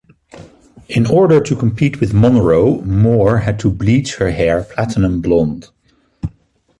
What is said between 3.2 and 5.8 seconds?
had to bleach her hair platinum blonde.